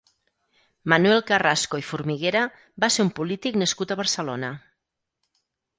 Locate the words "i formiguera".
1.83-2.43